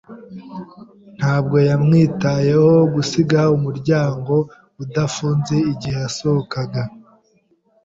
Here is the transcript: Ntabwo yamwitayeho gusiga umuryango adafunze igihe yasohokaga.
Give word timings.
Ntabwo 1.17 1.57
yamwitayeho 1.69 2.71
gusiga 2.93 3.39
umuryango 3.57 4.33
adafunze 4.83 5.55
igihe 5.71 5.97
yasohokaga. 6.03 6.81